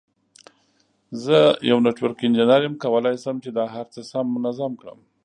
[1.23, 1.37] زه
[1.69, 4.99] یو نټورک انجینیر یم، زه کولای شم چې دا هر څه سم منظم کړم.